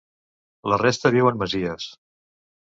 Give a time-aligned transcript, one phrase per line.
[0.73, 1.87] La resta viu en masies.